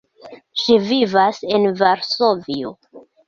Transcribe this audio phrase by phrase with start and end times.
[0.61, 2.73] Ŝi vivas en Varsovio.